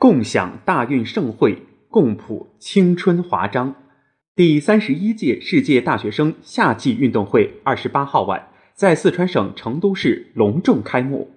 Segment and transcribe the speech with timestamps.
[0.00, 1.58] 共享大运盛会，
[1.90, 3.74] 共谱青春华章。
[4.34, 11.30] 第三十一届世界大学生夏季运动会二十八号晚在四川省成都市隆重开幕。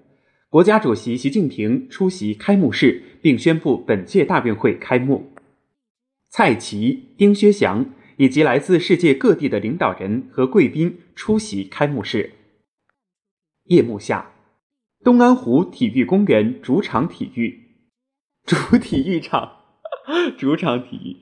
[0.48, 5.34] 国家主席习近平出席开幕式，并宣布本届大运会开幕。
[6.30, 7.86] 蔡奇、丁薛祥
[8.16, 12.32] 以及来自世界各地的领导人和贵宾出席开幕式。
[13.66, 14.32] 夜幕下，
[15.04, 17.63] 东安湖体育公园主场体育。
[18.46, 19.60] 主体育场，
[20.38, 21.16] 主场体育。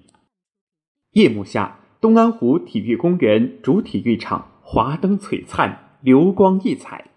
[1.12, 7.12] 夜幕下，东安湖体育公园主体育场华灯璀璨，流光溢彩。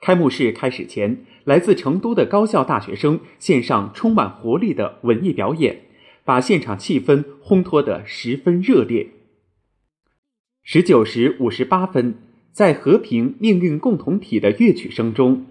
[0.00, 5.82] 开幕式开始前，来自成都的高校大学生献上充满活力的文艺表演，
[6.24, 9.10] 把现场气氛烘托得十分热烈。
[10.64, 12.16] 十九时五十八分，
[12.50, 15.46] 在和平命运共同体的乐曲声中，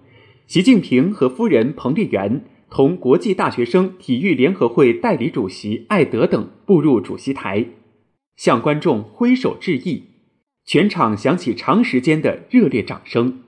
[0.47, 2.43] 习近平和夫人彭丽媛。
[2.71, 7.65] 同国际大学生体育联合会代理主席艾德等步入主席台，
[8.37, 10.05] 向观众挥手致意。
[10.63, 13.41] 全场响起长时间的热烈掌声。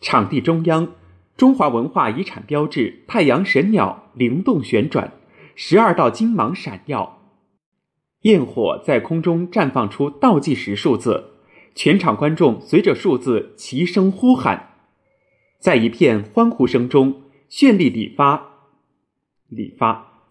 [0.00, 0.94] 场地中央，
[1.36, 5.12] 中华文化遗产标志太阳神鸟灵动旋转，
[5.54, 7.22] 十二道金芒闪耀，
[8.22, 11.34] 焰火在空中绽放出倒计时数字。
[11.76, 14.70] 全场观众随着数字齐声呼喊，
[15.60, 17.22] 在一片欢呼声中。
[17.48, 18.72] 绚丽礼发，
[19.48, 20.24] 礼发，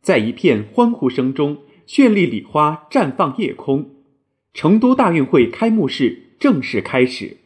[0.00, 3.90] 在一片欢呼声中，绚丽礼花绽放夜空。
[4.54, 7.36] 成都大运会开幕式正式开始。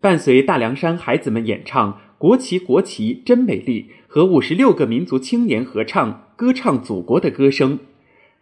[0.00, 7.78] 伴随大凉山孩子们演唱《国旗国旗真美丽》和五十六个民族青年合唱歌唱祖国的歌声，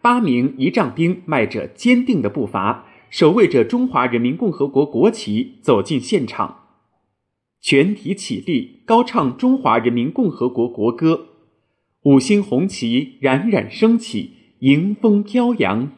[0.03, 6.60] 八名仪仗兵迈着坚定的步伐，守卫着中华人民共和国国旗走进现场。
[7.61, 11.27] 全体起立，高唱中华人民共和国国歌，
[12.05, 15.93] 五星红旗冉冉升起，迎风飘扬。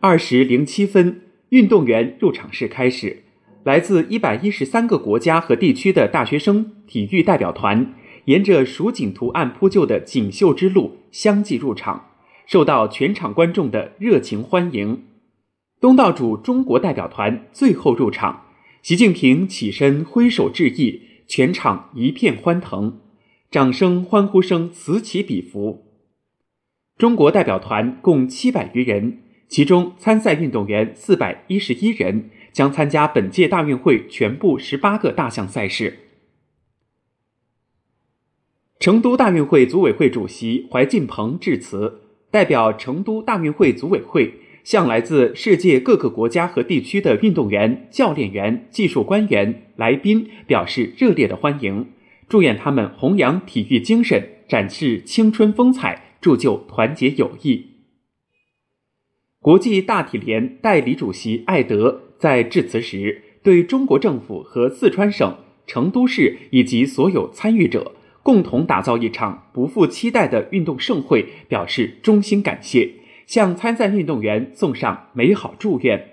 [0.00, 3.24] 二时零七分，运动员入场式开始，
[3.62, 7.94] 来自一百一十三个国家和地区的大学生体育代表团，
[8.24, 12.12] 沿着蜀锦图案铺就的锦绣之路相继入场，
[12.46, 15.04] 受到全场观众的热情欢迎。
[15.78, 18.43] 东道主中国代表团最后入场。
[18.84, 23.00] 习近平起身挥手致意，全场一片欢腾，
[23.50, 25.86] 掌声、欢呼声此起彼伏。
[26.98, 36.00] 中国代表团共七百余人，其中参赛运动员四百一十一人，将参加本届大运会全部十八个大项赛事。
[38.78, 44.40] 成都大运会组委会主席怀进鹏致辞，代表成都大运会组委会。
[44.64, 51.86] 向来自世界各个国家和地区的运动员、教练员、技术官员、来宾表示热烈的欢迎，
[52.28, 57.66] 祝愿他们弘扬体育精神，展示青春风采，铸就团结友谊。
[59.40, 65.36] 国际大体联代理主席艾德在致辞时，对中国政府和四川省、
[65.66, 72.90] 成都市以及所有参与者共同打造一场不负期待的运动盛会表示衷心感谢。
[73.26, 76.10] 向参赛运动员送上美好祝愿。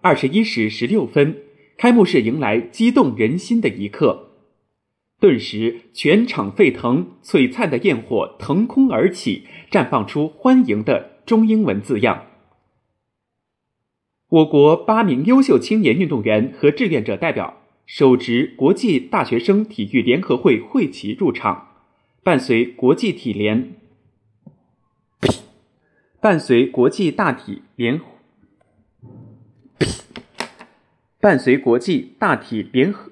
[0.00, 1.36] 二十一时十六分，
[1.76, 4.30] 开幕式迎来激动人心的一刻，
[5.20, 12.26] 顿时全场沸腾，璀璨的焰火腾空而起，绽放出欢迎的中英文字样。
[14.28, 21.68] 我国八名优秀青年运动员和志愿者代表手执国际大学生体育联合会会旗入场，
[22.22, 23.79] 伴随国际体联。
[26.22, 27.98] 伴随国际大体联，
[31.18, 33.10] 伴随国际大体联合，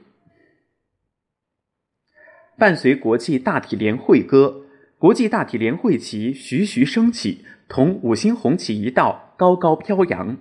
[2.59, 4.67] 伴随国际大体联会歌，
[4.99, 10.37] 国际大体联会旗徐徐升起，同五星红旗一道高高飘扬。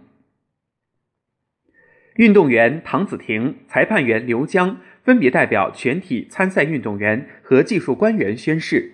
[2.16, 8.92] 运动员唐子婷、裁判员刘江分别代表全体参赛运动员和技术官员宣誓，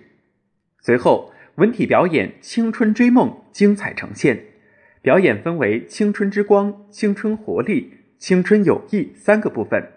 [0.80, 1.32] 随后。
[1.56, 4.46] 文体表演《青春追梦》精彩呈现，
[5.00, 9.92] 表演分为“青春之光”“青春活力”“青春友谊”三个部分。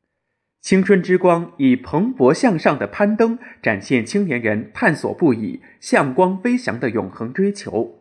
[0.62, 8.00] “青春之光”以蓬勃向上的攀登，展现青年人探索不已、向光飞翔的永恒追求；“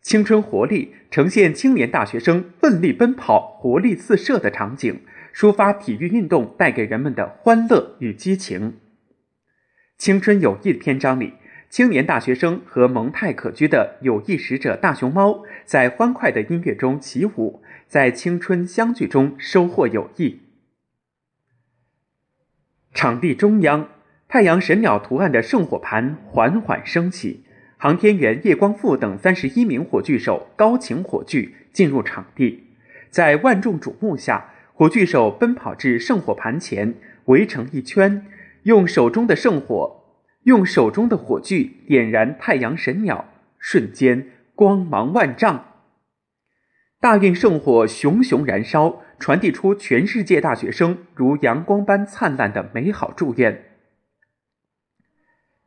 [0.00, 5.00] 青春活力”呈现青年大学生奋力奔跑、活力四射的场景，
[5.34, 8.78] 抒发体育运动带给人们的欢乐与激情。
[9.98, 11.32] “青春友谊”篇章里。
[11.68, 20.40] 青年大学生和蒙太可掬的友谊使者大熊猫，在欢快的音乐中起舞，在青春相聚中收获友谊。
[22.94, 23.88] 场地中央，
[24.26, 27.44] 太阳神鸟图案的圣火盘缓缓升起，
[27.76, 32.68] 航天员叶光富等三十一名火炬手高擎火炬进入场地，
[33.10, 36.94] 在万众瞩目下，火炬手奔跑至圣火盘前，
[37.26, 38.24] 围成一圈，
[38.62, 40.05] 用手中的圣火，
[40.46, 45.72] 用手中的火炬点燃太阳神鸟，瞬间光芒万丈。
[47.00, 53.64] 大运圣火熊熊燃烧，传递出全世界大学生如阳光般灿烂的美好祝愿。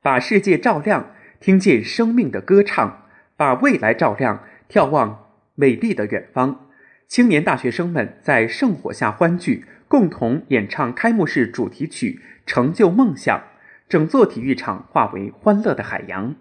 [0.01, 1.11] 把世界照亮，
[1.41, 3.05] 听见生命的歌唱；
[3.35, 6.69] 把未来照亮，眺望美丽的远方。
[7.05, 13.43] 青年大学生们在圣火下欢聚，共同演唱开幕式主题曲，成就梦想。
[13.89, 16.35] 整座体育场化为欢乐的海洋。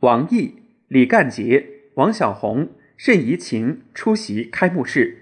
[0.00, 1.66] 王毅、李干杰、
[1.96, 2.70] 王小红。
[2.96, 5.18] 盛怡晴出席开幕式。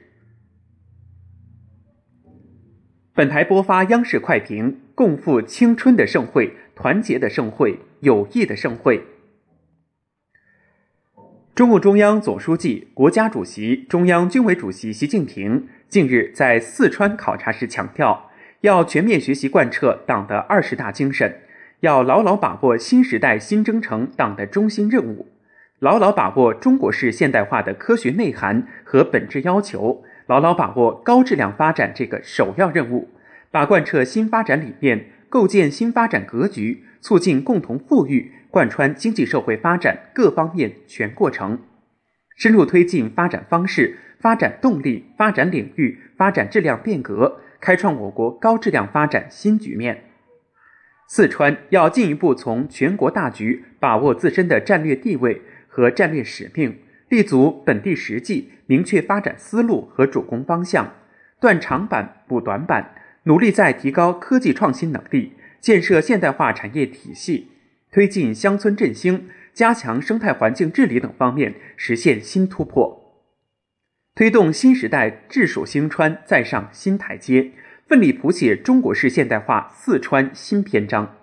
[3.12, 9.04] 本台播发央视快评：共赴青春的盛会，团结的盛会，友谊的盛会。
[11.54, 18.30] 中共中央总书记、国家主席、中央军委主席习近平近日在四川考察时强调，
[18.66, 21.38] 要全面学习贯彻党的二十大精神，
[21.80, 25.28] 要牢牢把握新时代新征程党的中心任务。
[25.78, 33.08] 牢牢把握中国式现代化的科学内涵和本质要求，牢牢把握高质量发展这个首要任务，
[33.52, 41.60] 把贯彻新发展理念、构建新发展格局、促进共同富裕贯穿经济社会发展各方面全过程，
[42.36, 50.04] 深入推进发展方式、发展动力、发展领域、发展质量变革，开创我国高质量发展新局面。
[51.08, 55.42] 四川要进一步从全国大局把握自身的战略地位。
[55.68, 56.78] 和战略使命，
[57.10, 60.94] 立足本地实际，明确发展思路和主攻方向，
[61.38, 62.94] 断长板补短板，
[63.24, 67.48] 努力在提高科技创新能力、建设现代化产业体系、
[67.92, 73.05] 推进乡村振兴、加强生态环境治理等方面实现新突破，
[74.16, 77.52] 推动新时代治蜀兴川再上新台阶，
[77.86, 81.16] 奋力谱写中国式现代化四川新篇章。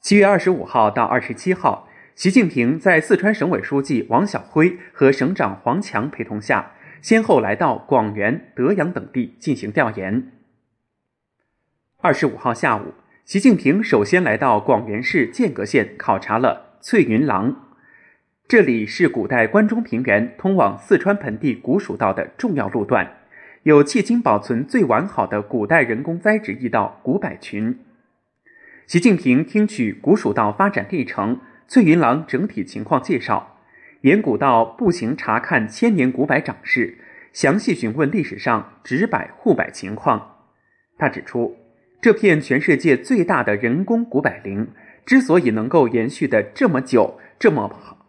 [0.00, 1.88] 七月二十五号到二十七号。
[2.14, 10.30] 习近平在四川省委书记王晓辉和省长黄强陪同下，先后来到广元、德阳等地进行调研。
[12.02, 12.94] 二十五号下午，
[13.24, 17.71] 习近平首先来到广元市剑阁县考察了翠云廊，
[18.48, 23.10] 这里是古代关中平原通往四川盆地古蜀道的重要路段，
[23.62, 27.78] 有迄今保存最完好的古代人工栽植驿道古柏群。
[28.86, 31.40] 习近平听取古蜀道发展历程。
[31.68, 33.56] 翠云廊整体情况介绍，
[34.02, 36.98] 沿古道步行查看千年古柏长势，
[37.32, 40.36] 详细询问历史上植柏护柏情况。
[40.98, 41.56] 他指出，
[42.02, 44.68] 这片全世界最大的人工古柏林
[45.06, 48.01] 之所以能够延续的这么久、这么好，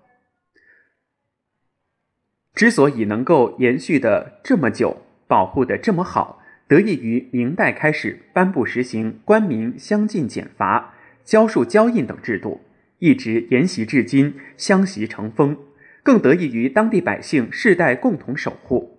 [2.55, 12.61] 之所以能够延续的这么久、保护的这么好，得益于明代开始颁布实行官民相近减罚、交树交印等制度。
[12.99, 15.57] 一直沿袭至今，相习成风，
[16.03, 18.97] 更得益于当地百姓世代共同守护。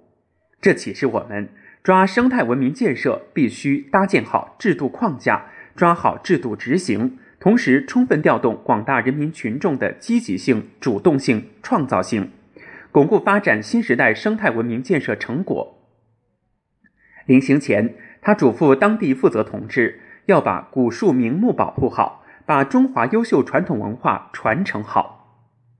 [0.60, 1.48] 这启示我们，
[1.82, 12.30] 抓生态文明建设必须搭建好制度框架，抓好制度执行，同时充分调动广大人民群众的积极性、主动性、创造性，
[12.94, 15.82] 巩固发展新时代生态文明建设成果。
[17.26, 22.24] 临行前，他嘱咐当地负责同志要把古树名木保护好。
[22.46, 25.23] 把中华优秀传统文化传承好。